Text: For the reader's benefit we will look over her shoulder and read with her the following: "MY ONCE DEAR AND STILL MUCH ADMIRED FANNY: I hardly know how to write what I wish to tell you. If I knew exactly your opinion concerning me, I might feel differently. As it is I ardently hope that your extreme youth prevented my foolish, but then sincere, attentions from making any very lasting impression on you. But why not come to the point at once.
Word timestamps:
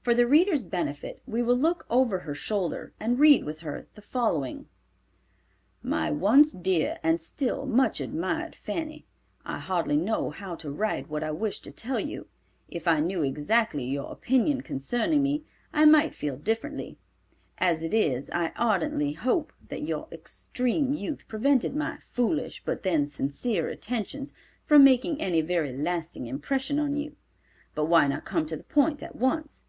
For 0.00 0.14
the 0.14 0.26
reader's 0.26 0.64
benefit 0.64 1.20
we 1.26 1.42
will 1.42 1.54
look 1.58 1.84
over 1.90 2.20
her 2.20 2.34
shoulder 2.34 2.94
and 2.98 3.18
read 3.18 3.44
with 3.44 3.60
her 3.60 3.86
the 3.94 4.00
following: 4.00 4.66
"MY 5.82 6.10
ONCE 6.10 6.52
DEAR 6.52 6.98
AND 7.02 7.20
STILL 7.20 7.66
MUCH 7.66 8.00
ADMIRED 8.00 8.54
FANNY: 8.54 9.04
I 9.44 9.58
hardly 9.58 9.98
know 9.98 10.30
how 10.30 10.54
to 10.54 10.70
write 10.70 11.10
what 11.10 11.22
I 11.22 11.30
wish 11.30 11.60
to 11.60 11.70
tell 11.70 12.00
you. 12.00 12.26
If 12.70 12.88
I 12.88 13.00
knew 13.00 13.22
exactly 13.22 13.84
your 13.84 14.10
opinion 14.10 14.62
concerning 14.62 15.22
me, 15.22 15.44
I 15.74 15.84
might 15.84 16.14
feel 16.14 16.38
differently. 16.38 16.96
As 17.58 17.82
it 17.82 17.92
is 17.92 18.30
I 18.30 18.52
ardently 18.56 19.12
hope 19.12 19.52
that 19.68 19.82
your 19.82 20.08
extreme 20.10 20.94
youth 20.94 21.28
prevented 21.28 21.76
my 21.76 21.98
foolish, 22.08 22.62
but 22.64 22.82
then 22.82 23.06
sincere, 23.06 23.68
attentions 23.68 24.32
from 24.64 24.82
making 24.82 25.20
any 25.20 25.42
very 25.42 25.76
lasting 25.76 26.26
impression 26.26 26.78
on 26.78 26.96
you. 26.96 27.14
But 27.74 27.88
why 27.88 28.06
not 28.06 28.24
come 28.24 28.46
to 28.46 28.56
the 28.56 28.64
point 28.64 29.02
at 29.02 29.14
once. 29.14 29.64